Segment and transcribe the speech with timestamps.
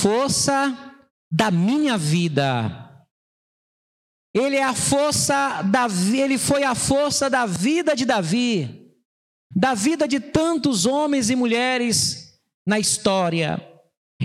[0.00, 0.76] força
[1.30, 2.88] da minha vida.
[4.34, 8.92] Ele é a força da ele foi a força da vida de Davi,
[9.54, 13.60] da vida de tantos homens e mulheres na história.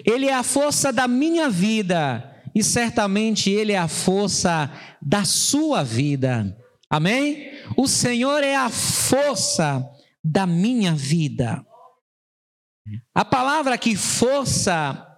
[0.06, 4.72] Ele é a força da minha vida e certamente ele é a força
[5.02, 6.56] da sua vida.
[6.90, 7.52] Amém?
[7.76, 9.84] O Senhor é a força
[10.24, 11.66] da minha vida.
[13.14, 15.15] A palavra aqui força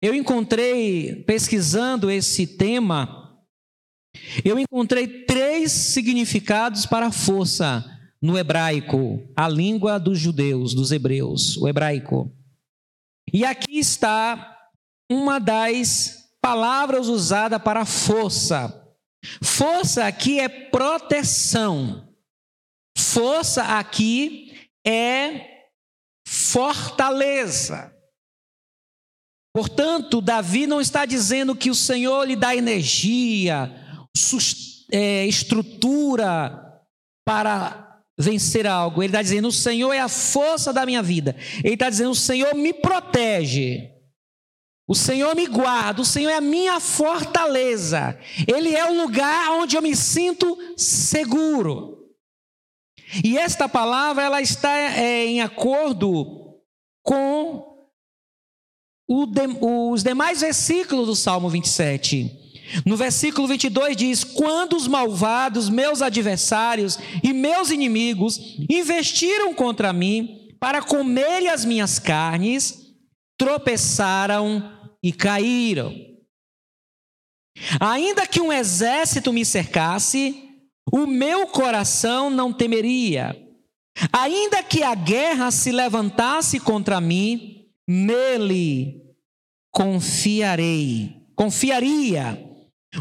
[0.00, 3.18] eu encontrei pesquisando esse tema
[4.44, 7.84] eu encontrei três significados para força
[8.20, 12.32] no hebraico, a língua dos judeus, dos hebreus, o hebraico.
[13.32, 14.56] E aqui está
[15.10, 18.74] uma das palavras usada para força.
[19.42, 22.08] Força aqui é proteção.
[22.96, 25.68] Força aqui é
[26.26, 27.94] fortaleza.
[29.58, 33.68] Portanto, Davi não está dizendo que o Senhor lhe dá energia,
[34.92, 36.80] é, estrutura
[37.26, 39.02] para vencer algo.
[39.02, 41.34] Ele está dizendo: o Senhor é a força da minha vida.
[41.64, 43.90] Ele está dizendo: o Senhor me protege.
[44.86, 48.16] O Senhor me guarda, o Senhor é a minha fortaleza.
[48.46, 51.98] Ele é o lugar onde eu me sinto seguro.
[53.24, 56.60] E esta palavra ela está é, em acordo
[57.02, 57.67] com
[59.08, 62.30] os demais versículos do Salmo 27.
[62.84, 70.54] No versículo 22 diz: Quando os malvados, meus adversários e meus inimigos investiram contra mim
[70.60, 72.92] para comerem as minhas carnes,
[73.38, 74.70] tropeçaram
[75.02, 75.94] e caíram.
[77.80, 80.44] Ainda que um exército me cercasse,
[80.92, 83.36] o meu coração não temeria.
[84.12, 87.57] Ainda que a guerra se levantasse contra mim,
[87.88, 89.00] nele
[89.72, 91.16] confiarei.
[91.34, 92.44] Confiaria.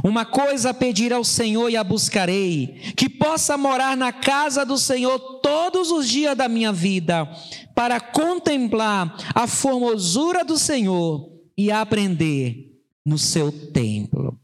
[0.03, 5.17] Uma coisa pedir ao Senhor e a buscarei, que possa morar na casa do Senhor
[5.41, 7.27] todos os dias da minha vida,
[7.73, 12.73] para contemplar a formosura do Senhor e aprender
[13.05, 14.37] no seu templo.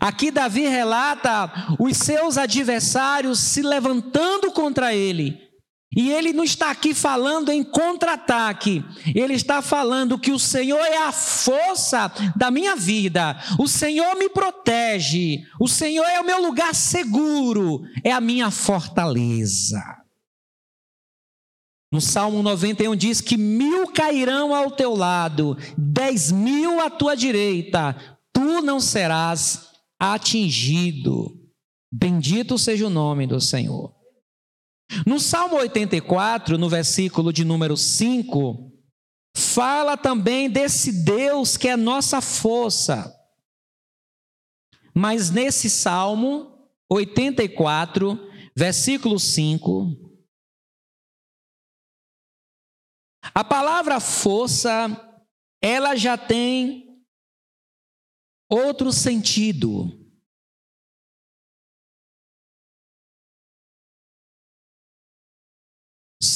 [0.00, 5.45] Aqui Davi relata os seus adversários se levantando contra ele,
[5.96, 8.84] e ele não está aqui falando em contra-ataque,
[9.14, 14.28] ele está falando que o Senhor é a força da minha vida, o Senhor me
[14.28, 19.82] protege, o Senhor é o meu lugar seguro, é a minha fortaleza.
[21.90, 27.96] No Salmo 91 diz que mil cairão ao teu lado, dez mil à tua direita,
[28.34, 31.40] tu não serás atingido.
[31.90, 33.95] Bendito seja o nome do Senhor.
[35.06, 38.72] No Salmo 84, no versículo de número 5,
[39.36, 43.12] fala também desse Deus que é nossa força.
[44.94, 48.18] Mas nesse Salmo 84,
[48.56, 50.06] versículo 5,
[53.34, 54.88] a palavra força,
[55.62, 57.04] ela já tem
[58.48, 59.95] outro sentido.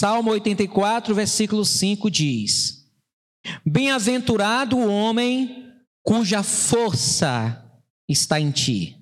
[0.01, 2.91] Salmo 84, versículo 5 diz:
[3.67, 5.71] Bem-aventurado o homem
[6.03, 7.71] cuja força
[8.09, 8.97] está em ti,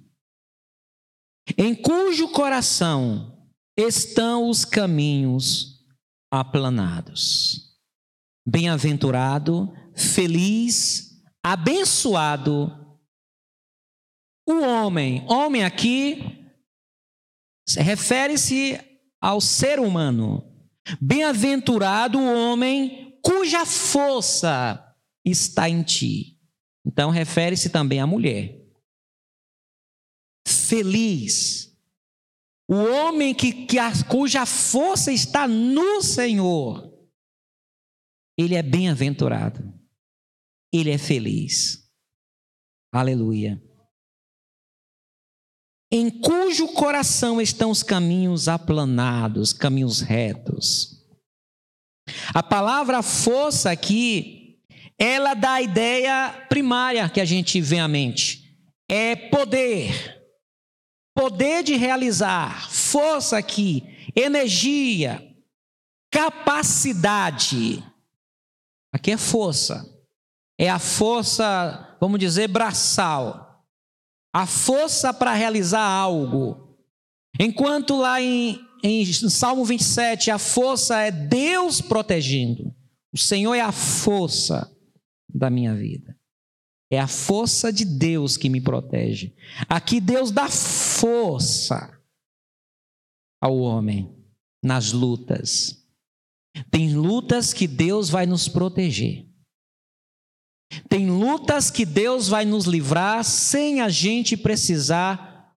[1.57, 3.49] em cujo coração
[3.79, 5.87] estão os caminhos
[6.33, 7.79] aplanados.
[8.45, 12.73] Bem-aventurado, feliz, abençoado
[14.49, 15.25] o homem.
[15.29, 16.45] Homem aqui
[17.77, 18.81] refere-se
[19.23, 20.48] ao ser humano
[21.01, 26.39] Bem-aventurado o homem cuja força está em ti.
[26.85, 28.59] Então, refere-se também à mulher.
[30.47, 31.77] Feliz
[32.67, 36.93] o homem que, que a, cuja força está no Senhor.
[38.37, 39.73] Ele é bem-aventurado.
[40.73, 41.91] Ele é feliz.
[42.93, 43.68] Aleluia
[45.91, 51.07] em cujo coração estão os caminhos aplanados, caminhos retos.
[52.35, 54.59] A palavra força aqui,
[54.99, 58.57] ela dá a ideia primária que a gente vê à mente.
[58.89, 60.17] É poder.
[61.15, 63.83] Poder de realizar, força aqui,
[64.15, 65.21] energia,
[66.13, 67.83] capacidade.
[68.93, 69.85] Aqui é força.
[70.61, 73.48] É a força, vamos dizer, braçal
[74.33, 76.77] a força para realizar algo.
[77.39, 82.75] Enquanto lá em, em Salmo 27, a força é Deus protegendo.
[83.13, 84.71] O Senhor é a força
[85.29, 86.17] da minha vida.
[86.91, 89.35] É a força de Deus que me protege.
[89.69, 91.99] Aqui Deus dá força
[93.41, 94.11] ao homem
[94.63, 95.85] nas lutas.
[96.71, 99.28] Tem lutas que Deus vai nos proteger.
[100.89, 105.55] Tem lutas que Deus vai nos livrar sem a gente precisar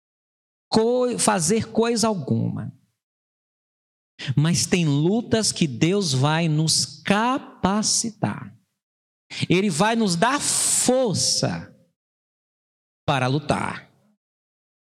[1.17, 2.71] fazer coisa alguma.
[4.35, 8.55] Mas tem lutas que Deus vai nos capacitar.
[9.49, 11.73] Ele vai nos dar força
[13.05, 13.89] para lutar.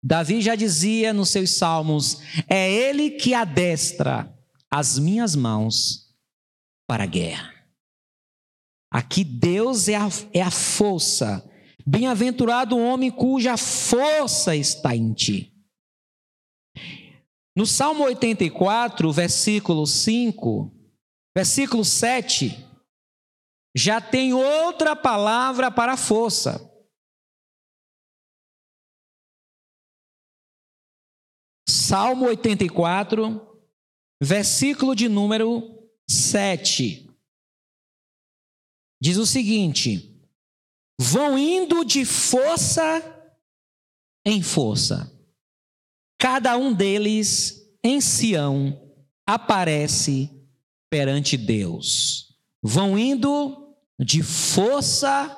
[0.03, 4.31] Davi já dizia nos seus salmos: é Ele que adestra
[4.69, 6.13] as minhas mãos
[6.87, 7.52] para a guerra.
[8.93, 11.43] Aqui Deus é a, é a força.
[11.83, 15.51] Bem-aventurado o homem cuja força está em ti.
[17.57, 20.71] No Salmo 84, versículo 5,
[21.35, 22.55] versículo 7,
[23.75, 26.71] já tem outra palavra para força.
[31.67, 33.41] Salmo 84,
[34.21, 37.12] versículo de número 7
[39.03, 40.17] diz o seguinte:
[40.97, 43.03] vão indo de força
[44.25, 45.11] em força.
[46.17, 48.81] Cada um deles em Sião
[49.27, 50.31] aparece
[50.89, 52.33] perante Deus.
[52.61, 55.37] Vão indo de força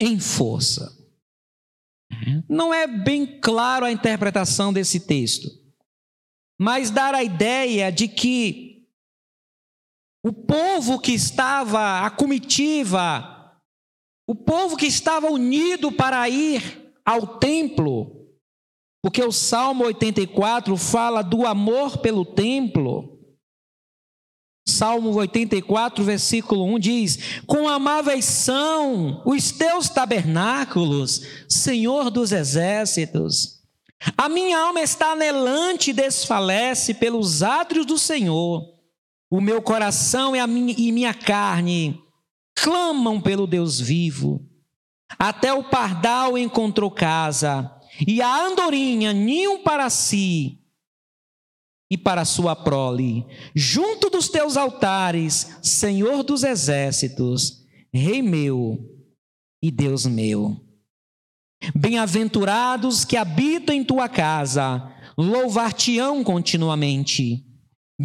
[0.00, 0.90] em força.
[2.48, 5.50] Não é bem claro a interpretação desse texto,
[6.58, 8.73] mas dar a ideia de que
[10.24, 13.52] o povo que estava, a comitiva,
[14.26, 18.26] o povo que estava unido para ir ao templo,
[19.02, 23.20] porque o Salmo 84 fala do amor pelo templo.
[24.66, 33.62] Salmo 84, versículo 1 diz: Quão amáveis são os teus tabernáculos, Senhor dos exércitos.
[34.16, 38.73] A minha alma está anelante e desfalece pelos átrios do Senhor.
[39.30, 42.00] O meu coração e, a minha, e minha carne
[42.54, 44.48] clamam pelo Deus vivo.
[45.18, 47.70] Até o pardal encontrou casa,
[48.06, 50.60] e a andorinha ninho para si
[51.90, 53.24] e para sua prole,
[53.54, 58.90] junto dos teus altares, Senhor dos exércitos, Rei meu
[59.62, 60.60] e Deus meu.
[61.74, 67.46] Bem-aventurados que habitam em tua casa, louvar-te-ão continuamente.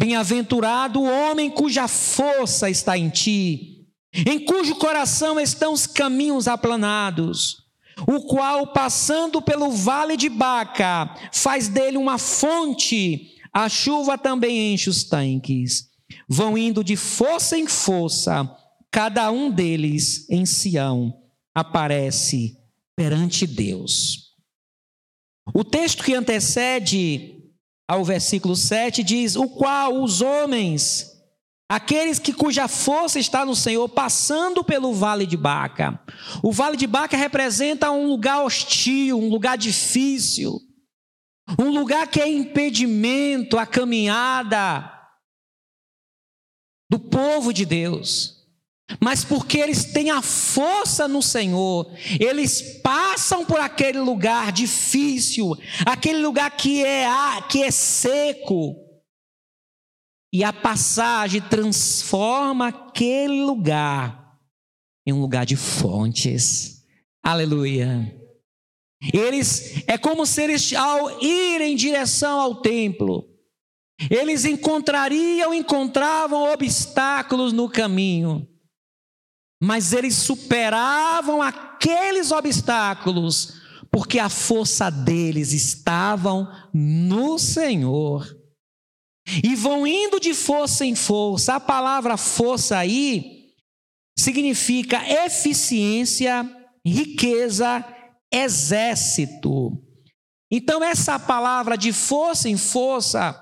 [0.00, 7.66] Bem-aventurado o homem cuja força está em ti, em cujo coração estão os caminhos aplanados,
[8.08, 14.88] o qual, passando pelo vale de Baca, faz dele uma fonte, a chuva também enche
[14.88, 15.90] os tanques.
[16.26, 18.50] Vão indo de força em força,
[18.90, 21.14] cada um deles em Sião
[21.54, 22.56] aparece
[22.96, 24.30] perante Deus.
[25.52, 27.39] O texto que antecede
[27.90, 31.10] ao versículo 7 diz: O qual os homens,
[31.68, 36.00] aqueles que cuja força está no Senhor, passando pelo vale de Baca.
[36.40, 40.60] O vale de Baca representa um lugar hostil, um lugar difícil,
[41.58, 44.88] um lugar que é impedimento à caminhada
[46.88, 48.39] do povo de Deus
[48.98, 51.86] mas porque eles têm a força no Senhor,
[52.18, 57.06] eles passam por aquele lugar difícil, aquele lugar que é
[57.48, 58.76] que é seco,
[60.32, 64.38] e a passagem transforma aquele lugar
[65.06, 66.84] em um lugar de fontes.
[67.22, 68.16] Aleluia.
[69.12, 73.28] Eles é como se eles ao ir em direção ao templo,
[74.10, 78.49] eles encontrariam, encontravam obstáculos no caminho
[79.60, 88.38] mas eles superavam aqueles obstáculos, porque a força deles estavam no Senhor.
[89.44, 91.54] E vão indo de força em força.
[91.54, 93.50] A palavra força aí
[94.18, 96.48] significa eficiência,
[96.84, 97.84] riqueza,
[98.32, 99.78] exército.
[100.50, 103.40] Então, essa palavra de força em força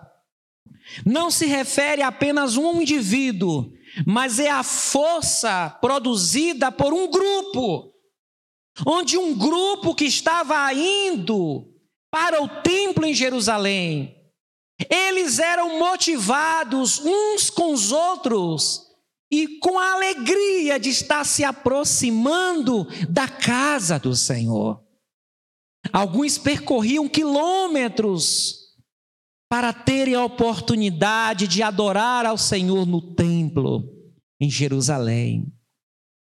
[1.07, 3.73] não se refere a apenas um indivíduo,
[4.07, 7.93] mas é a força produzida por um grupo,
[8.87, 11.73] onde um grupo que estava indo
[12.11, 14.15] para o templo em Jerusalém,
[14.89, 18.87] eles eram motivados uns com os outros
[19.31, 24.83] e com a alegria de estar se aproximando da casa do Senhor.
[25.93, 28.58] Alguns percorriam quilômetros
[29.49, 33.83] para terem a oportunidade de adorar ao Senhor no templo
[34.41, 35.53] em Jerusalém.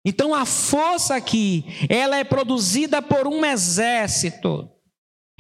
[0.05, 4.71] Então a força aqui, ela é produzida por um exército.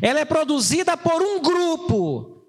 [0.03, 2.45] Ela é produzida por um grupo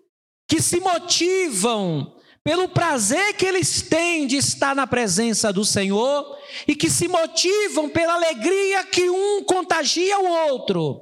[0.48, 6.76] que se motivam pelo prazer que eles têm de estar na presença do Senhor e
[6.76, 11.02] que se motivam pela alegria que um contagia o outro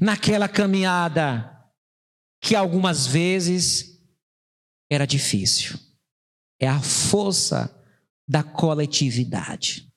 [0.00, 1.57] naquela caminhada
[2.40, 4.00] que algumas vezes
[4.90, 5.78] era difícil.
[6.60, 7.74] É a força
[8.28, 9.88] da coletividade.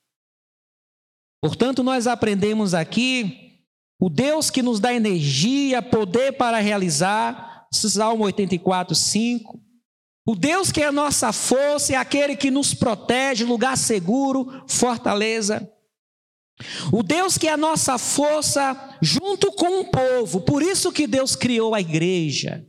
[1.42, 3.66] Portanto, nós aprendemos aqui
[4.00, 9.62] o Deus que nos dá energia, poder para realizar, Salmo 84, 5
[10.26, 15.70] o Deus que é a nossa força é aquele que nos protege, lugar seguro, fortaleza.
[16.92, 21.36] O Deus que é a nossa força junto com o povo, por isso que Deus
[21.36, 22.66] criou a igreja.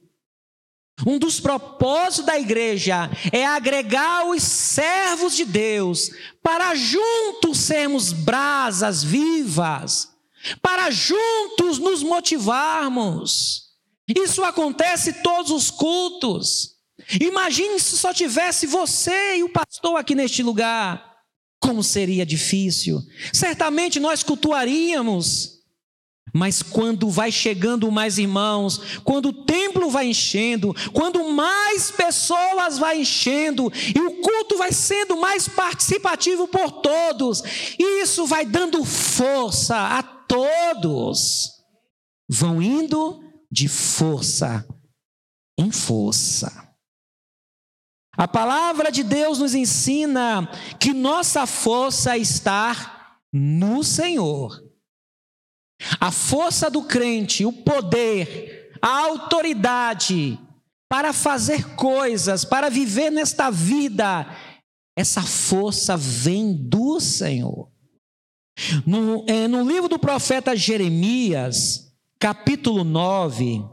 [1.06, 6.10] Um dos propósitos da igreja é agregar os servos de Deus
[6.42, 10.10] para juntos sermos brasas vivas,
[10.60, 13.70] para juntos nos motivarmos.
[14.08, 16.76] Isso acontece todos os cultos.
[17.20, 21.11] Imagine se só tivesse você e o pastor aqui neste lugar.
[21.62, 23.00] Como seria difícil.
[23.32, 25.62] Certamente nós cultuaríamos.
[26.34, 33.02] Mas quando vai chegando mais irmãos, quando o templo vai enchendo, quando mais pessoas vai
[33.02, 37.42] enchendo e o culto vai sendo mais participativo por todos,
[37.78, 41.50] isso vai dando força a todos.
[42.28, 44.66] Vão indo de força
[45.58, 46.61] em força.
[48.16, 50.46] A palavra de Deus nos ensina
[50.78, 54.62] que nossa força está no Senhor.
[55.98, 60.38] A força do crente, o poder, a autoridade
[60.88, 64.26] para fazer coisas, para viver nesta vida,
[64.94, 67.72] essa força vem do Senhor.
[68.86, 73.64] No, é, no livro do profeta Jeremias, capítulo 9,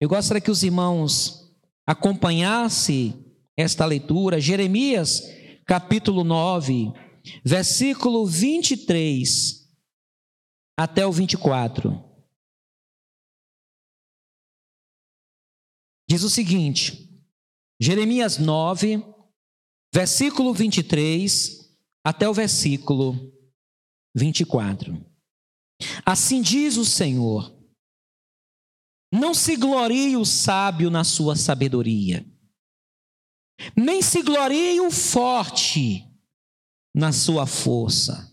[0.00, 1.45] eu gostaria que os irmãos
[1.86, 3.14] acompanhasse
[3.56, 5.22] esta leitura, Jeremias
[5.64, 6.92] capítulo 9,
[7.44, 9.66] versículo 23
[10.76, 12.04] até o 24.
[16.08, 17.20] Diz o seguinte,
[17.80, 19.02] Jeremias 9,
[19.92, 21.74] versículo 23
[22.04, 23.32] até o versículo
[24.14, 25.04] 24.
[26.04, 27.55] Assim diz o Senhor:
[29.12, 32.26] não se glorie o sábio na sua sabedoria,
[33.76, 36.04] nem se glorie o forte
[36.94, 38.32] na sua força.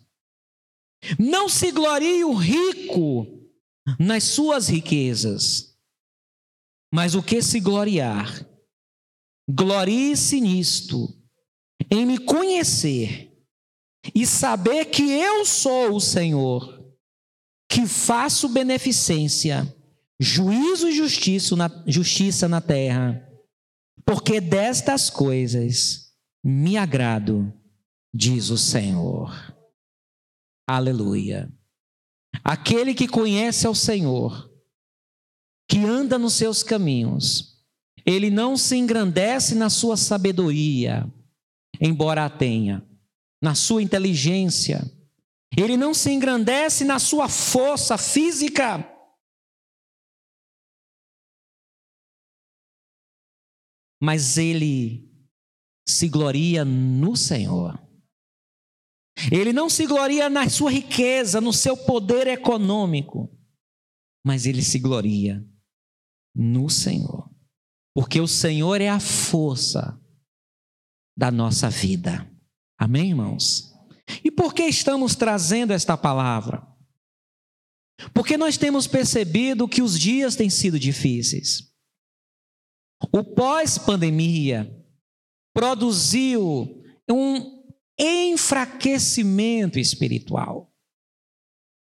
[1.19, 3.27] Não se glorie o rico
[3.99, 5.77] nas suas riquezas,
[6.93, 8.47] mas o que se gloriar,
[9.49, 11.13] glorie-se nisto,
[11.91, 13.33] em me conhecer
[14.15, 16.81] e saber que eu sou o Senhor,
[17.69, 19.75] que faço beneficência
[20.19, 23.27] juízo e justiça na, justiça na terra,
[24.05, 27.53] porque destas coisas me agrado,
[28.13, 29.31] diz o Senhor.
[30.67, 31.51] Aleluia.
[32.43, 34.49] Aquele que conhece ao Senhor,
[35.69, 37.63] que anda nos seus caminhos,
[38.05, 41.11] ele não se engrandece na sua sabedoria,
[41.79, 42.85] embora a tenha,
[43.41, 44.89] na sua inteligência,
[45.55, 48.89] ele não se engrandece na sua força física,
[54.03, 55.09] mas ele
[55.87, 57.81] se gloria no Senhor.
[59.31, 63.33] Ele não se gloria na sua riqueza, no seu poder econômico,
[64.21, 65.41] mas ele se gloria
[66.35, 67.33] no Senhor.
[67.95, 69.97] Porque o Senhor é a força
[71.17, 72.29] da nossa vida.
[72.77, 73.73] Amém, irmãos?
[74.21, 76.67] E por que estamos trazendo esta palavra?
[78.13, 81.72] Porque nós temos percebido que os dias têm sido difíceis.
[83.11, 84.71] O pós-pandemia
[85.53, 87.63] produziu um
[87.99, 90.71] enfraquecimento espiritual.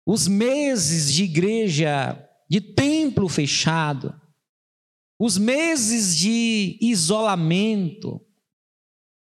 [0.07, 2.19] Os meses de igreja,
[2.51, 4.19] de templo fechado,
[5.19, 8.21] os meses de isolamento,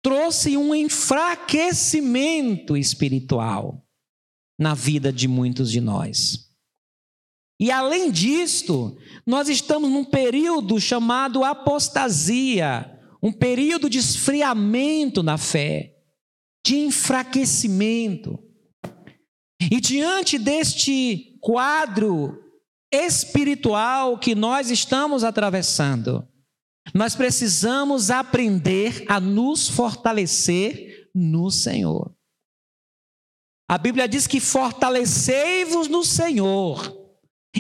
[0.02, 3.86] trouxe um enfraquecimento espiritual
[4.58, 6.53] na vida de muitos de nós.
[7.64, 15.96] E além disto, nós estamos num período chamado apostasia, um período de esfriamento na fé,
[16.66, 18.38] de enfraquecimento.
[19.72, 22.38] E diante deste quadro
[22.92, 26.28] espiritual que nós estamos atravessando,
[26.94, 32.14] nós precisamos aprender a nos fortalecer no Senhor.
[33.70, 37.03] A Bíblia diz que fortalecei-vos no Senhor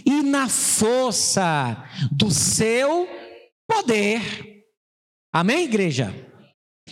[0.06, 1.78] e na força
[2.12, 3.08] do seu
[3.68, 4.66] poder.
[5.32, 6.14] Amém, igreja?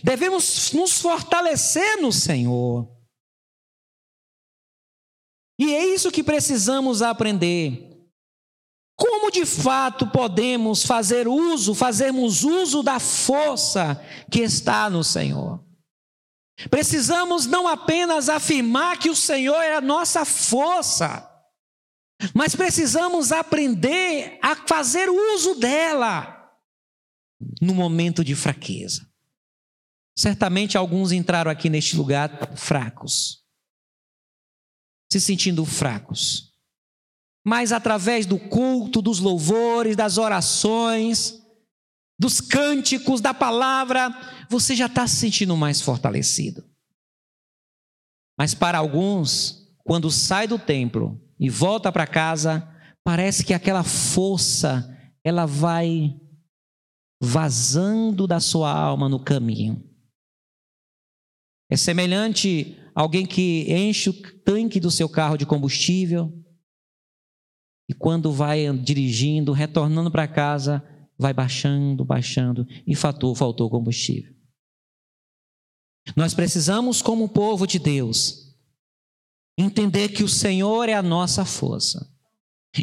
[0.04, 2.90] Devemos nos fortalecer no Senhor.
[5.60, 7.88] E é isso que precisamos aprender.
[8.98, 14.00] Como de fato podemos fazer uso, fazermos uso da força
[14.32, 15.64] que está no Senhor?
[16.70, 21.31] Precisamos não apenas afirmar que o Senhor é a nossa força,
[22.34, 26.38] mas precisamos aprender a fazer uso dela
[27.62, 29.10] no momento de fraqueza.
[30.18, 33.44] Certamente alguns entraram aqui neste lugar fracos,
[35.12, 36.52] se sentindo fracos.
[37.44, 41.42] Mas através do culto, dos louvores, das orações,
[42.20, 44.10] dos cânticos, da palavra,
[44.48, 46.64] você já está se sentindo mais fortalecido.
[48.38, 52.72] Mas para alguns, quando sai do templo e volta para casa,
[53.04, 54.88] parece que aquela força
[55.24, 56.16] ela vai
[57.20, 59.84] vazando da sua alma no caminho.
[61.68, 66.32] É semelhante a alguém que enche o tanque do seu carro de combustível
[67.90, 70.84] e quando vai dirigindo, retornando para casa,
[71.18, 74.34] vai baixando, baixando e faltou, faltou combustível.
[76.16, 78.41] Nós precisamos, como povo de Deus,
[79.58, 82.10] entender que o Senhor é a nossa força.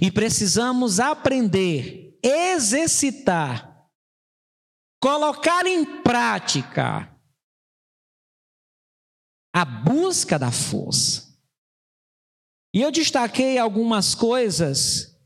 [0.03, 3.89] E precisamos aprender, exercitar,
[5.01, 7.15] colocar em prática
[9.55, 11.29] a busca da força.
[12.75, 15.17] E eu destaquei algumas coisas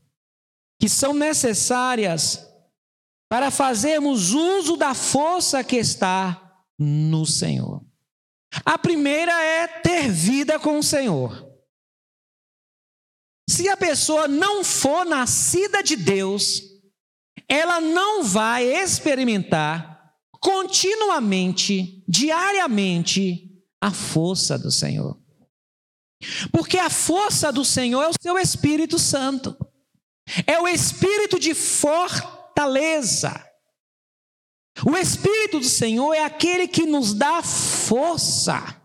[0.79, 2.47] que são necessárias
[3.29, 7.82] para fazermos uso da força que está no Senhor.
[8.65, 11.49] A primeira é ter vida com o Senhor.
[13.49, 16.61] Se a pessoa não for nascida de Deus,
[17.47, 19.93] ela não vai experimentar
[20.39, 23.49] continuamente, diariamente,
[23.81, 25.19] a força do Senhor.
[26.51, 29.57] Porque a força do Senhor é o seu Espírito Santo,
[30.47, 33.33] é o espírito de fortaleza.
[34.81, 38.81] O Espírito do Senhor é aquele que nos dá força.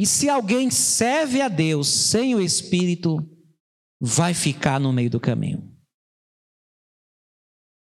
[0.00, 3.18] E se alguém serve a Deus sem o Espírito,
[4.00, 5.70] vai ficar no meio do caminho.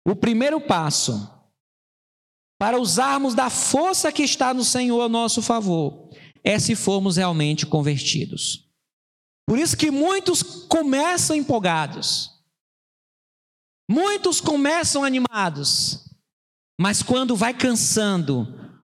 [0.05, 1.35] O primeiro passo
[2.59, 6.11] para usarmos da força que está no Senhor a nosso favor
[6.43, 8.69] é se formos realmente convertidos.
[9.47, 12.39] Por isso que muitos começam empolgados,
[13.91, 16.05] Muitos começam animados,
[16.79, 18.47] mas quando vai cansando,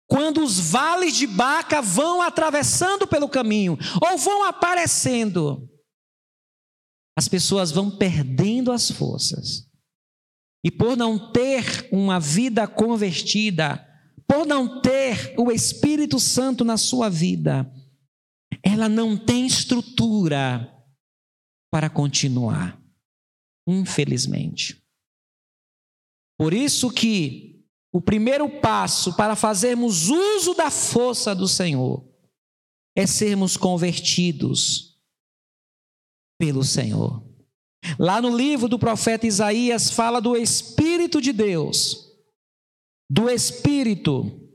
[0.09, 5.68] quando os vales de Baca vão atravessando pelo caminho ou vão aparecendo,
[7.16, 9.66] as pessoas vão perdendo as forças.
[10.64, 13.85] E por não ter uma vida convertida,
[14.27, 17.72] por não ter o Espírito Santo na sua vida,
[18.62, 20.72] ela não tem estrutura
[21.70, 22.81] para continuar,
[23.66, 24.83] infelizmente.
[26.38, 27.45] Por isso que
[27.96, 32.06] o primeiro passo para fazermos uso da força do Senhor
[32.94, 35.00] é sermos convertidos
[36.38, 37.26] pelo Senhor.
[37.98, 42.14] Lá no livro do profeta Isaías fala do Espírito de Deus,
[43.09, 44.46] do Espírito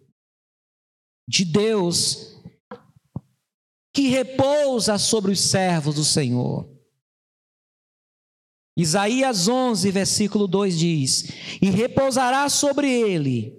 [1.27, 2.39] de Deus
[3.91, 6.71] que repousa sobre os servos do Senhor.
[8.76, 11.32] Isaías 11, versículo 2 diz:
[11.62, 13.54] E repousará sobre ele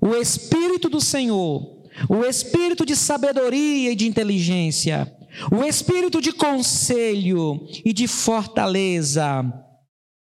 [0.00, 5.14] o Espírito do Senhor, o Espírito de sabedoria e de inteligência,
[5.52, 9.42] o Espírito de conselho e de fortaleza,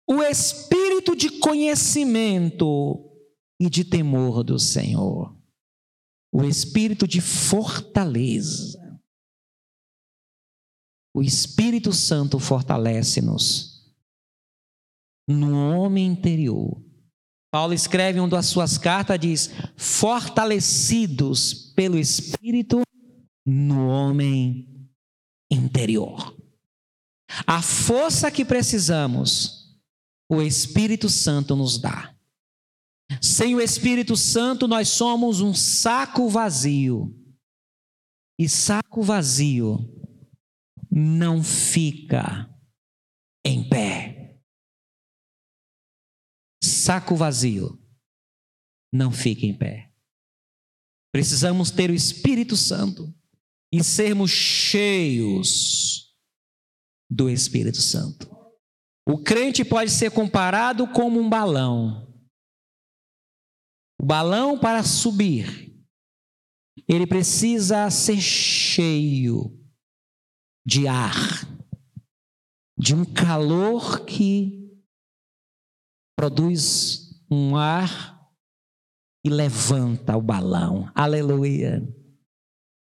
[0.09, 3.03] o Espírito de conhecimento
[3.59, 5.35] e de temor do Senhor,
[6.33, 8.79] o Espírito de fortaleza.
[11.13, 13.76] O Espírito Santo fortalece-nos
[15.27, 16.81] no homem interior.
[17.51, 22.81] Paulo escreve em uma das suas cartas, diz: fortalecidos pelo Espírito
[23.45, 24.89] no homem
[25.51, 26.35] interior.
[27.45, 29.77] A força que precisamos,
[30.29, 32.13] o Espírito Santo nos dá.
[33.21, 37.13] Sem o Espírito Santo, nós somos um saco vazio.
[38.39, 39.79] E saco vazio
[40.91, 42.47] não fica
[43.43, 43.96] em pé
[46.87, 47.77] saco vazio
[48.93, 49.93] não fica em pé.
[51.11, 53.13] Precisamos ter o Espírito Santo
[53.73, 56.15] e sermos cheios
[57.09, 58.33] do Espírito Santo.
[59.05, 62.07] O crente pode ser comparado como um balão.
[64.01, 65.75] O balão, para subir,
[66.87, 69.61] ele precisa ser cheio
[70.65, 71.13] de ar,
[72.79, 74.66] de um calor que
[76.17, 78.17] produz um ar
[79.23, 80.91] e levanta o balão.
[80.95, 81.81] Aleluia.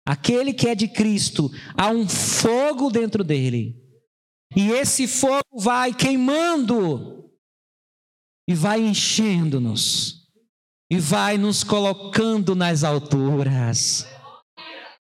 [0.07, 3.77] Aquele que é de Cristo, há um fogo dentro dele.
[4.57, 7.31] E esse fogo vai queimando
[8.49, 10.27] e vai enchendo-nos
[10.91, 14.07] e vai nos colocando nas alturas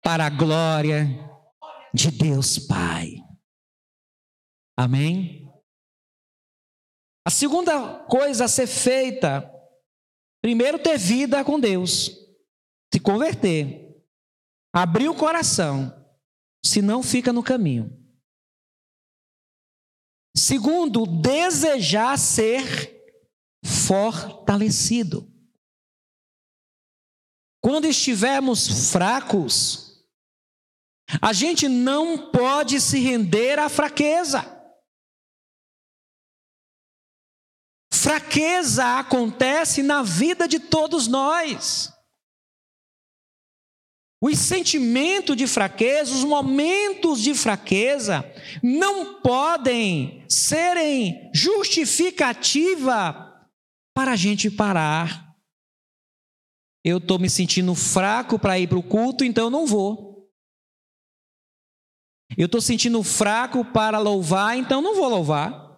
[0.03, 1.09] para a glória
[1.93, 3.17] de Deus Pai.
[4.79, 5.50] Amém?
[7.27, 9.51] A segunda coisa a ser feita,
[10.43, 12.11] primeiro ter vida com Deus,
[12.93, 14.03] se converter,
[14.75, 15.95] abrir o coração,
[16.65, 17.97] senão fica no caminho.
[20.37, 23.01] Segundo, desejar ser
[23.65, 25.31] fortalecido.
[27.63, 30.03] Quando estivermos fracos,
[31.21, 34.60] a gente não pode se render à fraqueza.
[38.11, 41.93] Fraqueza acontece na vida de todos nós.
[44.21, 48.25] Os sentimentos de fraqueza, os momentos de fraqueza,
[48.63, 53.49] não podem serem justificativa
[53.95, 55.31] para a gente parar
[56.83, 60.31] eu estou me sentindo fraco para ir para o culto, então não vou.
[62.39, 65.70] Eu estou sentindo fraco para louvar, então não vou louvar.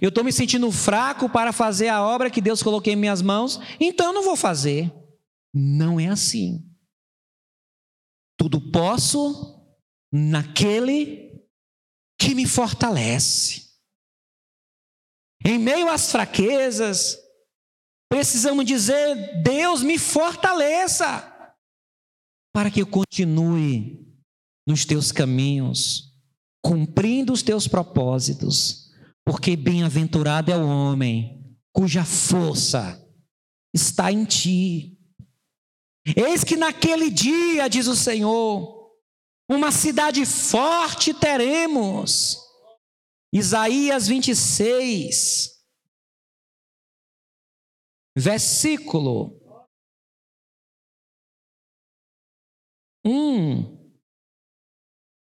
[0.00, 3.58] Eu estou me sentindo fraco para fazer a obra que Deus colocou em minhas mãos,
[3.80, 4.92] então eu não vou fazer.
[5.52, 6.64] Não é assim.
[8.36, 9.58] Tudo posso
[10.12, 11.42] naquele
[12.18, 13.70] que me fortalece.
[15.44, 17.18] Em meio às fraquezas,
[18.10, 21.32] Precisamos dizer: Deus me fortaleça,
[22.52, 24.04] para que eu continue
[24.66, 26.12] nos teus caminhos,
[26.60, 28.89] cumprindo os teus propósitos,
[29.30, 33.00] porque bem-aventurado é o homem cuja força
[33.72, 34.98] está em ti.
[36.16, 38.92] Eis que naquele dia, diz o Senhor,
[39.48, 42.38] uma cidade forte teremos.
[43.32, 45.64] Isaías 26,
[48.18, 49.40] versículo
[53.06, 53.94] 1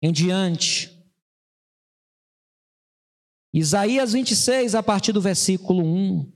[0.02, 0.93] em diante.
[3.54, 6.32] Isaías 26, a partir do versículo 1.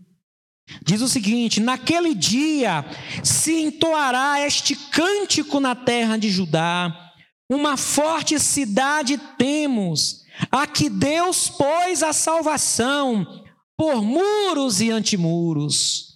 [0.83, 2.85] Diz o seguinte: Naquele dia
[3.23, 7.13] se entoará este cântico na terra de Judá,
[7.49, 16.07] uma forte cidade temos, a que Deus pôs a salvação por muros e antimuros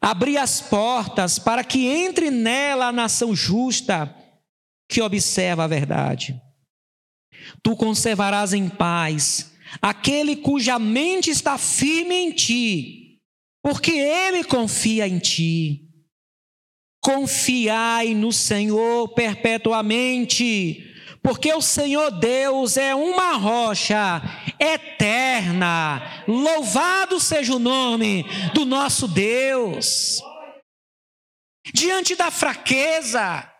[0.00, 4.14] abrir as portas para que entre nela a nação justa
[4.88, 6.40] que observa a verdade.
[7.62, 13.20] Tu conservarás em paz aquele cuja mente está firme em ti,
[13.62, 15.80] porque ele confia em ti.
[17.02, 24.22] Confiai no Senhor perpetuamente, porque o Senhor Deus é uma rocha
[24.58, 26.24] eterna.
[26.26, 30.20] Louvado seja o nome do nosso Deus.
[31.72, 33.50] Diante da fraqueza,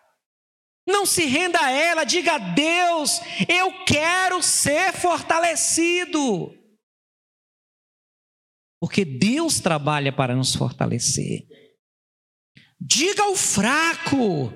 [0.86, 6.52] não se renda a ela, diga a Deus: eu quero ser fortalecido.
[8.80, 11.46] Porque Deus trabalha para nos fortalecer.
[12.78, 14.52] Diga ao fraco: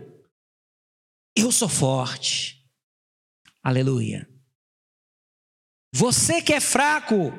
[1.36, 2.68] eu sou forte.
[3.62, 4.28] Aleluia.
[5.94, 7.32] Você que é fraco,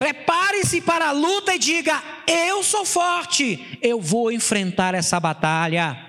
[0.00, 1.92] prepare-se para a luta e diga:
[2.26, 6.05] Eu sou forte, eu vou enfrentar essa batalha.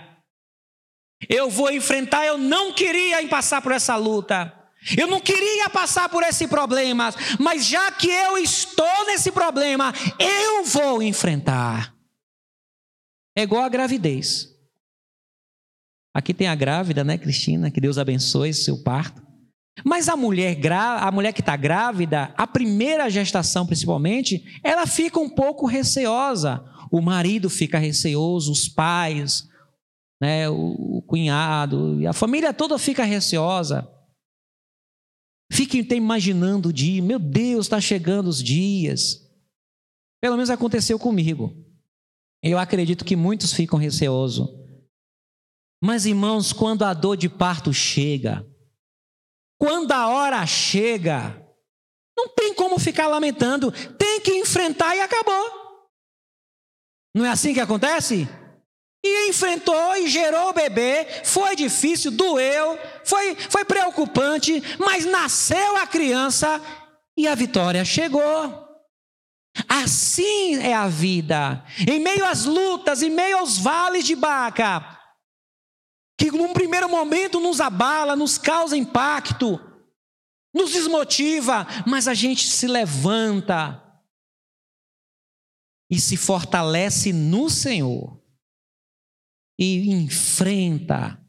[1.29, 4.53] Eu vou enfrentar, eu não queria passar por essa luta.
[4.95, 10.63] Eu não queria passar por esse problema, mas já que eu estou nesse problema, eu
[10.63, 11.93] vou enfrentar.
[13.35, 14.47] É igual a gravidez.
[16.13, 17.69] Aqui tem a grávida, né, Cristina?
[17.69, 19.21] Que Deus abençoe seu parto.
[19.83, 25.29] Mas a mulher, a mulher que está grávida, a primeira gestação principalmente, ela fica um
[25.29, 26.63] pouco receosa.
[26.91, 29.46] O marido fica receoso, os pais,
[30.21, 33.87] né, o cunhado, a família toda fica receosa.
[35.51, 39.25] Fiquem imaginando o dia, meu Deus, está chegando os dias.
[40.21, 41.55] Pelo menos aconteceu comigo.
[42.43, 44.47] Eu acredito que muitos ficam receosos.
[45.81, 48.45] Mas, irmãos, quando a dor de parto chega,
[49.59, 51.41] quando a hora chega,
[52.17, 55.67] não tem como ficar lamentando, tem que enfrentar e acabou.
[57.15, 58.27] Não é assim que acontece?
[59.07, 65.87] E enfrentou e gerou o bebê, foi difícil, doeu, foi, foi preocupante, mas nasceu a
[65.87, 66.61] criança
[67.15, 68.67] e a vitória chegou.
[69.67, 71.63] Assim é a vida.
[71.89, 74.99] Em meio às lutas, em meio aos vales de Baca,
[76.17, 79.59] que num primeiro momento nos abala, nos causa impacto,
[80.53, 83.81] nos desmotiva, mas a gente se levanta
[85.89, 88.26] e se fortalece no Senhor
[89.57, 91.19] e enfrenta,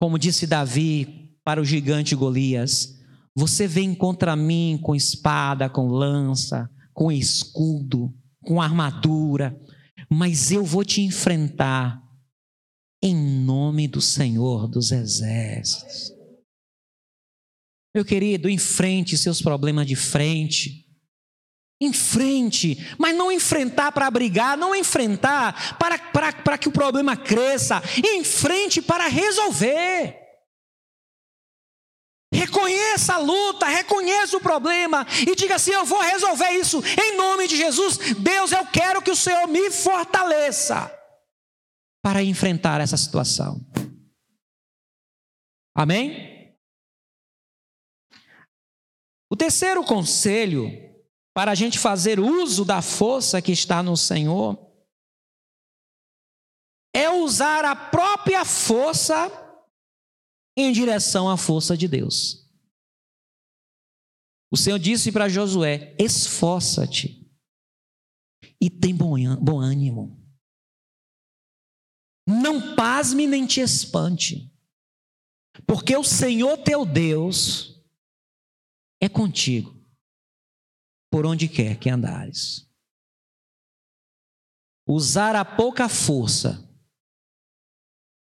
[0.00, 3.00] como disse Davi para o gigante Golias:
[3.34, 9.58] Você vem contra mim com espada, com lança, com escudo, com armadura,
[10.10, 12.02] mas eu vou te enfrentar
[13.02, 16.14] em nome do Senhor dos Exércitos.
[17.94, 20.83] Meu querido, enfrente seus problemas de frente.
[21.80, 27.82] Enfrente, mas não enfrentar para brigar, não enfrentar para, para, para que o problema cresça.
[28.16, 30.24] Enfrente para resolver.
[32.34, 37.46] Reconheça a luta, reconheça o problema e diga assim: Eu vou resolver isso em nome
[37.46, 37.96] de Jesus.
[38.18, 40.92] Deus, eu quero que o Senhor me fortaleça
[42.02, 43.64] para enfrentar essa situação.
[45.76, 46.56] Amém?
[49.30, 50.83] O terceiro conselho
[51.34, 54.56] para a gente fazer uso da força que está no Senhor
[56.94, 59.28] é usar a própria força
[60.56, 62.48] em direção à força de Deus.
[64.52, 67.28] O Senhor disse para Josué: esforça-te
[68.60, 70.24] e tem bom ânimo.
[72.26, 74.50] Não pasme nem te espante,
[75.66, 77.84] porque o Senhor teu Deus
[79.02, 79.83] é contigo,
[81.14, 82.68] por onde quer que andares.
[84.84, 86.68] Usar a pouca força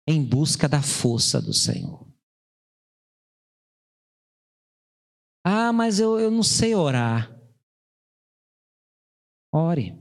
[0.07, 2.09] em busca da força do Senhor.
[5.45, 7.29] Ah, mas eu, eu não sei orar.
[9.53, 9.93] Ore.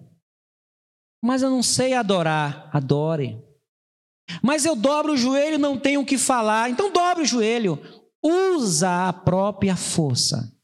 [1.23, 2.69] Mas eu não sei adorar.
[2.71, 3.43] Adore.
[4.43, 6.69] Mas eu dobro o joelho, não tenho o que falar.
[6.69, 7.79] Então dobre o joelho.
[8.23, 10.54] Usa a própria força.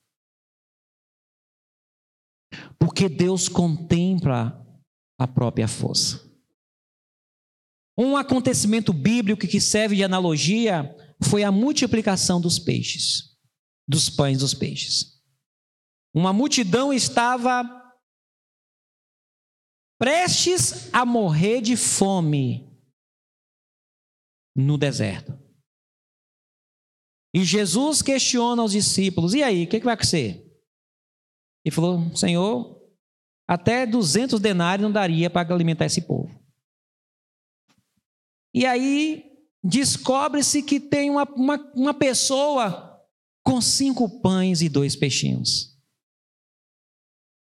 [2.81, 4.59] Porque Deus contempla
[5.19, 6.27] a própria força.
[7.95, 13.37] Um acontecimento bíblico que serve de analogia foi a multiplicação dos peixes,
[13.87, 15.21] dos pães dos peixes.
[16.11, 17.63] Uma multidão estava
[19.99, 22.67] prestes a morrer de fome
[24.55, 25.39] no deserto.
[27.33, 30.50] E Jesus questiona os discípulos: e aí, o que, que vai acontecer?
[31.65, 32.81] E falou: Senhor,
[33.47, 36.39] até 200 denários não daria para alimentar esse povo.
[38.53, 39.31] E aí
[39.63, 43.05] descobre-se que tem uma, uma, uma pessoa
[43.43, 45.77] com cinco pães e dois peixinhos.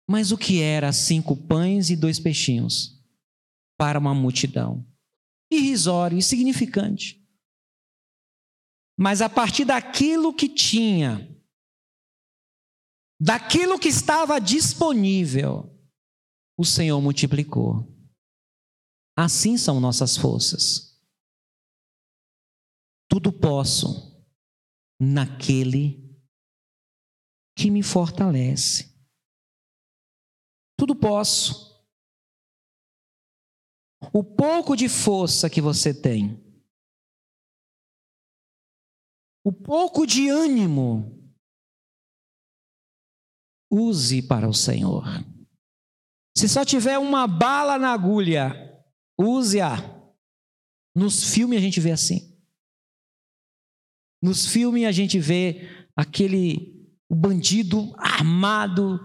[0.09, 3.02] Mas o que era cinco pães e dois peixinhos
[3.76, 4.85] para uma multidão?
[5.50, 7.22] irrisório, insignificante.
[8.96, 11.28] Mas a partir daquilo que tinha,
[13.20, 15.74] daquilo que estava disponível,
[16.57, 17.87] o Senhor multiplicou.
[19.16, 20.96] Assim são nossas forças.
[23.09, 24.24] Tudo posso
[25.00, 26.09] naquele
[27.57, 28.94] que me fortalece.
[30.76, 31.68] Tudo posso
[34.12, 36.40] o pouco de força que você tem,
[39.44, 41.17] o pouco de ânimo,
[43.70, 45.04] use para o Senhor.
[46.37, 48.54] Se só tiver uma bala na agulha,
[49.18, 49.76] use-a.
[50.94, 52.38] Nos filmes a gente vê assim.
[54.22, 56.78] Nos filmes a gente vê aquele
[57.11, 59.00] bandido armado,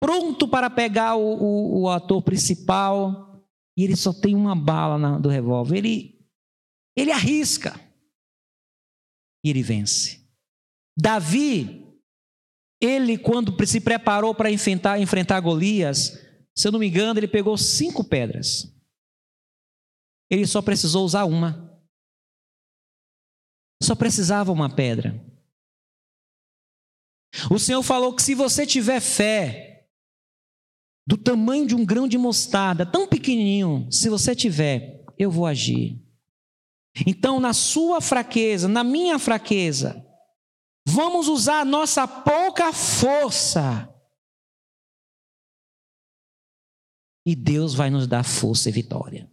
[0.00, 3.44] pronto para pegar o, o, o ator principal
[3.76, 5.78] e ele só tem uma bala na, do revólver.
[5.78, 6.20] Ele,
[6.96, 7.78] ele arrisca
[9.44, 10.22] e ele vence.
[10.98, 11.81] Davi,
[12.82, 16.18] ele, quando se preparou para enfrentar, enfrentar Golias,
[16.54, 18.74] se eu não me engano, ele pegou cinco pedras.
[20.28, 21.80] Ele só precisou usar uma.
[23.80, 25.24] Só precisava uma pedra.
[27.50, 29.86] O Senhor falou que se você tiver fé,
[31.06, 36.00] do tamanho de um grão de mostarda, tão pequenininho, se você tiver, eu vou agir.
[37.06, 40.04] Então, na sua fraqueza, na minha fraqueza,
[40.86, 43.88] vamos usar a nossa pouca força.
[47.24, 49.30] E Deus vai nos dar força e vitória.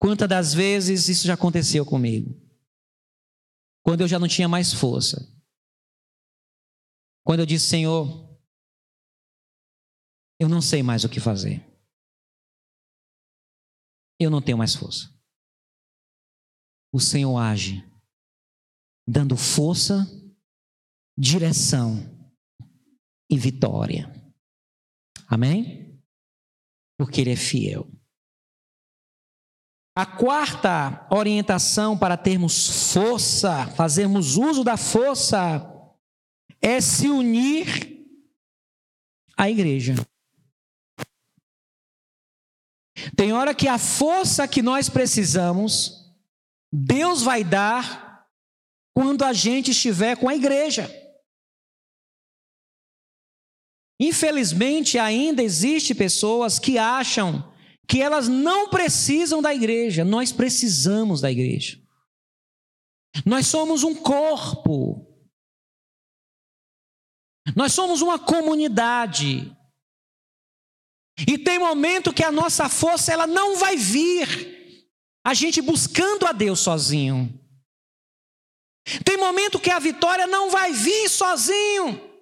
[0.00, 2.34] Quantas das vezes isso já aconteceu comigo?
[3.84, 5.28] Quando eu já não tinha mais força.
[7.24, 8.36] Quando eu disse, Senhor,
[10.40, 11.64] eu não sei mais o que fazer.
[14.18, 15.08] Eu não tenho mais força.
[16.92, 17.84] O Senhor age,
[19.06, 20.06] dando força,
[21.16, 21.98] direção
[23.30, 24.12] e vitória.
[25.26, 26.00] Amém?
[26.98, 27.88] Porque Ele é fiel.
[29.94, 35.68] A quarta orientação para termos força, fazermos uso da força,
[36.62, 38.06] é se unir
[39.36, 39.94] à igreja.
[43.16, 46.14] Tem hora que a força que nós precisamos,
[46.72, 48.11] Deus vai dar
[48.94, 50.90] quando a gente estiver com a igreja.
[54.00, 57.52] Infelizmente, ainda existe pessoas que acham
[57.88, 61.80] que elas não precisam da igreja, nós precisamos da igreja.
[63.24, 65.06] Nós somos um corpo.
[67.54, 69.56] Nós somos uma comunidade.
[71.28, 74.82] E tem momento que a nossa força ela não vai vir
[75.24, 77.41] a gente buscando a Deus sozinho.
[79.04, 82.12] Tem momento que a vitória não vai vir sozinho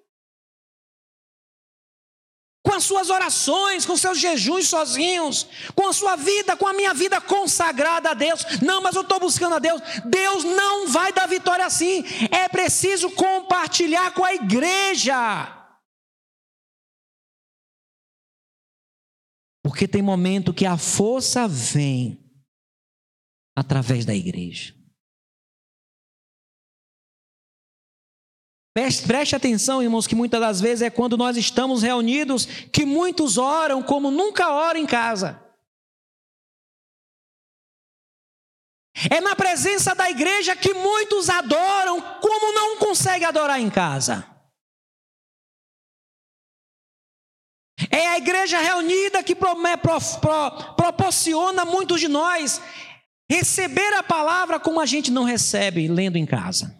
[2.63, 6.93] com as suas orações, com seus jejuns sozinhos, com a sua vida, com a minha
[6.93, 8.45] vida consagrada a Deus.
[8.63, 9.81] Não, mas eu estou buscando a Deus.
[10.05, 12.05] Deus não vai dar vitória assim.
[12.31, 15.57] É preciso compartilhar com a igreja.
[19.63, 22.23] Porque tem momento que a força vem
[23.57, 24.80] através da igreja.
[28.73, 33.83] Preste atenção, irmãos, que muitas das vezes é quando nós estamos reunidos que muitos oram
[33.83, 35.45] como nunca oram em casa.
[39.11, 44.25] É na presença da igreja que muitos adoram como não conseguem adorar em casa.
[47.91, 49.35] É a igreja reunida que
[50.77, 52.61] proporciona muitos de nós
[53.29, 56.80] receber a palavra como a gente não recebe lendo em casa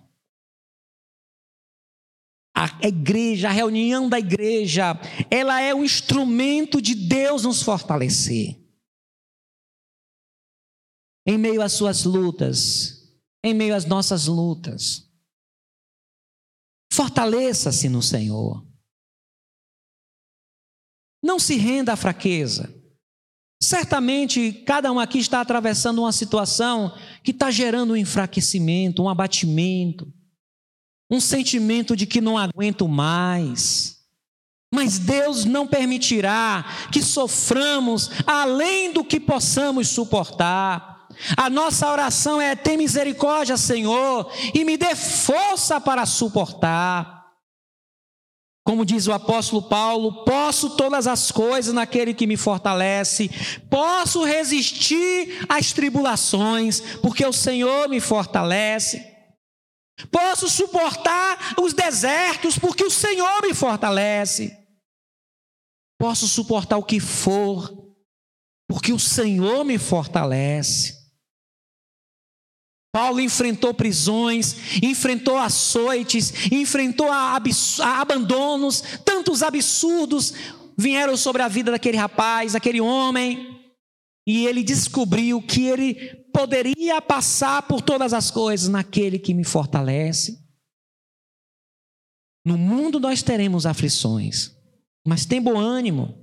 [2.55, 4.99] a igreja, a reunião da igreja,
[5.31, 8.59] ela é um instrumento de Deus nos fortalecer.
[11.27, 13.09] Em meio às suas lutas,
[13.45, 15.09] em meio às nossas lutas.
[16.93, 18.67] Fortaleça-se no Senhor.
[21.23, 22.75] Não se renda à fraqueza.
[23.63, 30.13] Certamente cada um aqui está atravessando uma situação que está gerando um enfraquecimento, um abatimento
[31.11, 33.99] um sentimento de que não aguento mais.
[34.73, 41.09] Mas Deus não permitirá que soframos além do que possamos suportar.
[41.37, 47.21] A nossa oração é: tem misericórdia, Senhor, e me dê força para suportar.
[48.65, 53.29] Como diz o apóstolo Paulo, posso todas as coisas naquele que me fortalece,
[53.69, 59.10] posso resistir às tribulações, porque o Senhor me fortalece.
[60.11, 64.57] Posso suportar os desertos, porque o Senhor me fortalece.
[65.99, 67.95] Posso suportar o que for,
[68.69, 70.99] porque o Senhor me fortalece.
[72.93, 80.35] Paulo enfrentou prisões, enfrentou açoites, enfrentou abandonos, tantos absurdos
[80.77, 83.61] vieram sobre a vida daquele rapaz, daquele homem.
[84.27, 90.43] E ele descobriu que ele poderia passar por todas as coisas naquele que me fortalece.
[92.47, 94.57] No mundo nós teremos aflições,
[95.07, 96.19] mas tem bom ânimo,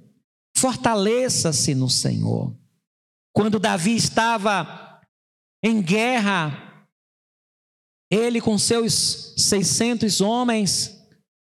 [0.58, 2.58] fortaleça-se no Senhor.
[3.32, 5.00] Quando Davi estava
[5.64, 6.88] em guerra,
[8.12, 11.00] ele com seus 600 homens,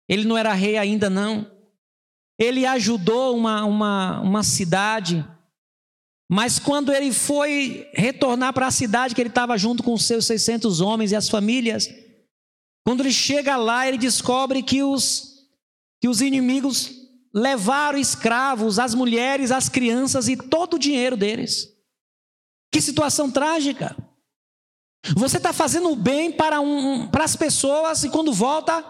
[0.08, 1.50] ele não era rei ainda não,
[2.38, 5.28] ele ajudou uma, uma, uma cidade
[6.32, 10.80] mas quando ele foi retornar para a cidade que ele estava junto com seus 600
[10.80, 11.88] homens e as famílias,
[12.86, 15.48] quando ele chega lá, ele descobre que os,
[16.00, 16.92] que os inimigos
[17.34, 21.66] levaram escravos, as mulheres, as crianças e todo o dinheiro deles.
[22.72, 23.96] Que situação trágica.
[25.16, 28.84] Você está fazendo o bem para, um, para as pessoas e quando volta,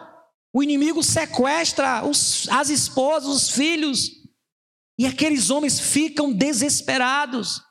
[0.53, 4.20] O inimigo sequestra os, as esposas, os filhos,
[5.01, 7.63] e aqueles homens ficam desesperados,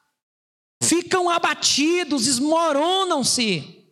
[0.84, 3.86] ficam abatidos, esmoronam-se.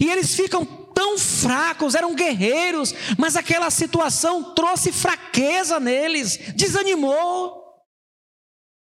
[0.00, 0.64] E eles ficam
[0.94, 7.60] tão fracos, eram guerreiros, mas aquela situação trouxe fraqueza neles, desanimou.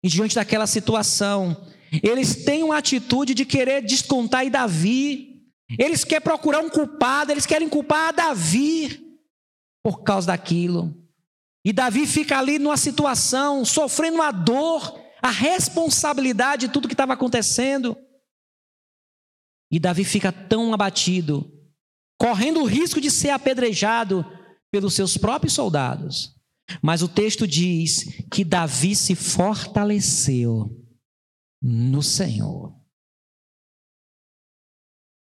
[0.01, 1.69] E diante daquela situação,
[2.01, 5.43] eles têm uma atitude de querer descontar em Davi.
[5.77, 9.13] Eles querem procurar um culpado, eles querem culpar Davi
[9.83, 11.02] por causa daquilo.
[11.65, 17.13] E Davi fica ali numa situação, sofrendo a dor, a responsabilidade de tudo que estava
[17.13, 17.97] acontecendo.
[19.71, 21.49] E Davi fica tão abatido,
[22.19, 24.25] correndo o risco de ser apedrejado
[24.69, 26.35] pelos seus próprios soldados.
[26.81, 30.69] Mas o texto diz que Davi se fortaleceu
[31.61, 32.77] no Senhor.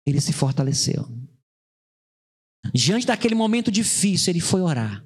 [0.05, 1.07] Ele se fortaleceu.
[2.73, 5.05] Diante daquele momento difícil, ele foi orar.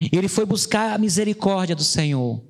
[0.00, 2.42] Ele foi buscar a misericórdia do Senhor.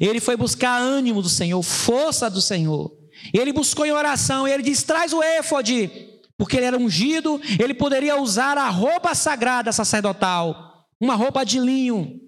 [0.00, 2.92] Ele foi buscar ânimo do Senhor, força do Senhor.
[3.32, 5.90] Ele buscou em oração ele diz: traz o éfode,
[6.36, 12.20] porque ele era ungido, ele poderia usar a roupa sagrada sacerdotal, uma roupa de linho,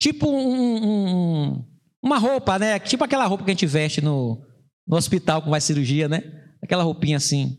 [0.00, 1.64] tipo um, um,
[2.02, 2.78] uma roupa, né?
[2.78, 4.46] Tipo aquela roupa que a gente veste no,
[4.86, 6.22] no hospital com vai cirurgia, né?
[6.62, 7.58] Aquela roupinha assim,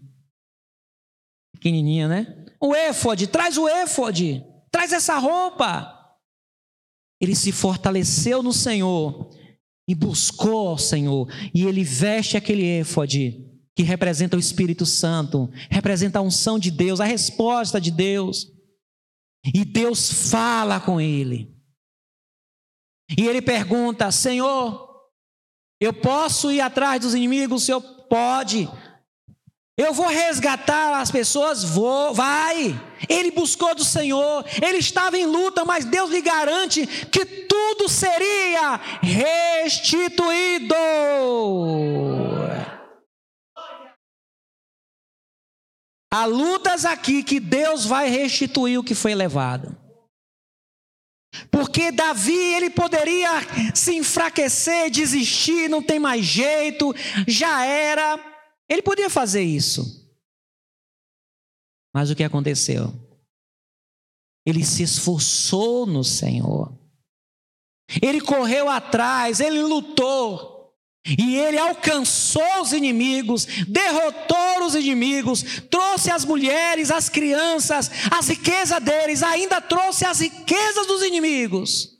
[1.53, 2.45] pequenininha, né?
[2.59, 5.97] O éfode, traz o éfode, traz essa roupa.
[7.21, 9.29] Ele se fortaleceu no Senhor
[9.87, 16.19] e buscou ao Senhor, e ele veste aquele éfode que representa o Espírito Santo, representa
[16.19, 18.47] a unção de Deus, a resposta de Deus.
[19.53, 21.55] E Deus fala com ele.
[23.17, 24.87] E ele pergunta: Senhor,
[25.81, 27.63] eu posso ir atrás dos inimigos?
[27.63, 28.69] O Senhor pode.
[29.77, 31.63] Eu vou resgatar as pessoas?
[31.63, 32.79] Vou, vai.
[33.09, 38.77] Ele buscou do Senhor, ele estava em luta, mas Deus lhe garante que tudo seria
[39.01, 40.75] restituído.
[46.13, 49.77] Há lutas aqui que Deus vai restituir o que foi levado.
[51.49, 53.29] Porque Davi, ele poderia
[53.73, 56.93] se enfraquecer, desistir, não tem mais jeito,
[57.25, 58.30] já era.
[58.71, 60.09] Ele podia fazer isso.
[61.93, 62.93] Mas o que aconteceu?
[64.45, 66.73] Ele se esforçou no Senhor.
[68.01, 70.73] Ele correu atrás, ele lutou.
[71.05, 78.81] E ele alcançou os inimigos, derrotou os inimigos, trouxe as mulheres, as crianças, as riquezas
[78.81, 81.99] deles, ainda trouxe as riquezas dos inimigos.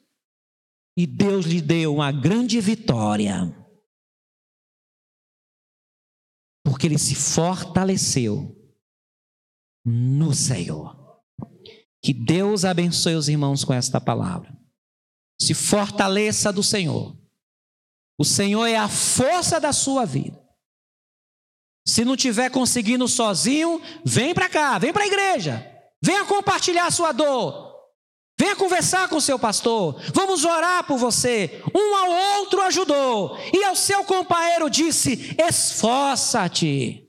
[0.95, 3.60] E Deus lhe deu uma grande vitória.
[6.63, 8.55] Porque ele se fortaleceu
[9.85, 11.21] no Senhor.
[12.03, 14.57] Que Deus abençoe os irmãos com esta palavra.
[15.39, 17.21] Se fortaleça do Senhor
[18.21, 20.39] o Senhor é a força da sua vida.
[21.87, 25.67] Se não tiver conseguindo sozinho, vem para cá, vem para a igreja.
[25.99, 27.70] Venha compartilhar a sua dor.
[28.41, 30.01] Venha conversar com o seu pastor.
[30.15, 31.61] Vamos orar por você.
[31.75, 33.37] Um ao outro ajudou.
[33.53, 37.07] E ao seu companheiro disse: esforça-te.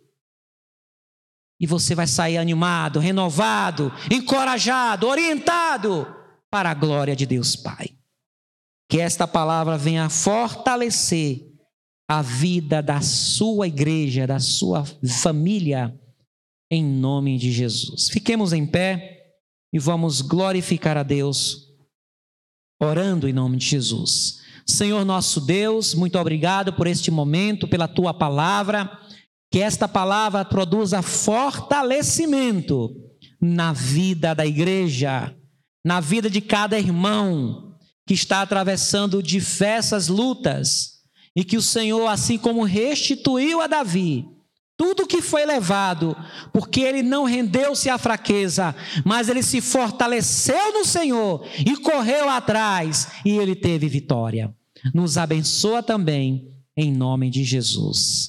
[1.59, 6.07] E você vai sair animado, renovado, encorajado, orientado
[6.51, 7.97] para a glória de Deus Pai.
[8.87, 11.51] Que esta palavra venha fortalecer
[12.11, 14.85] a vida da sua igreja, da sua
[15.23, 15.99] família,
[16.71, 18.11] em nome de Jesus.
[18.11, 19.22] Fiquemos em pé
[19.73, 21.69] e vamos glorificar a Deus,
[22.81, 24.41] orando em nome de Jesus.
[24.67, 28.99] Senhor nosso Deus, muito obrigado por este momento, pela tua palavra.
[29.51, 32.95] Que esta palavra produza fortalecimento
[33.41, 35.35] na vida da igreja,
[35.85, 41.03] na vida de cada irmão que está atravessando diversas lutas
[41.35, 44.27] e que o Senhor, assim como restituiu a Davi,
[44.83, 46.17] tudo que foi levado,
[46.53, 48.75] porque ele não rendeu-se à fraqueza,
[49.05, 54.53] mas ele se fortaleceu no Senhor e correu atrás e ele teve vitória.
[54.93, 58.13] Nos abençoa também, em nome de Jesus.